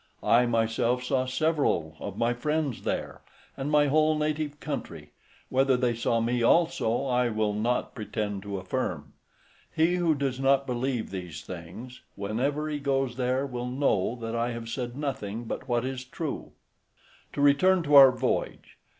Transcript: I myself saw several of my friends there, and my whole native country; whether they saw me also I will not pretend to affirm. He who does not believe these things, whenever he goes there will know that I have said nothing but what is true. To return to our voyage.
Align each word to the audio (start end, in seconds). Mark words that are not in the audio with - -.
I 0.23 0.47
myself 0.47 1.03
saw 1.03 1.27
several 1.27 1.95
of 1.99 2.17
my 2.17 2.33
friends 2.33 2.85
there, 2.85 3.21
and 3.55 3.69
my 3.69 3.85
whole 3.85 4.17
native 4.17 4.59
country; 4.59 5.11
whether 5.49 5.77
they 5.77 5.93
saw 5.93 6.19
me 6.19 6.41
also 6.41 7.05
I 7.05 7.29
will 7.29 7.53
not 7.53 7.93
pretend 7.93 8.41
to 8.41 8.57
affirm. 8.57 9.13
He 9.71 9.97
who 9.97 10.15
does 10.15 10.39
not 10.39 10.65
believe 10.65 11.11
these 11.11 11.43
things, 11.43 12.01
whenever 12.15 12.67
he 12.67 12.79
goes 12.79 13.15
there 13.15 13.45
will 13.45 13.67
know 13.69 14.15
that 14.19 14.33
I 14.35 14.53
have 14.53 14.69
said 14.69 14.97
nothing 14.97 15.43
but 15.43 15.67
what 15.69 15.85
is 15.85 16.03
true. 16.03 16.53
To 17.33 17.41
return 17.41 17.83
to 17.83 17.93
our 17.93 18.11
voyage. 18.11 18.79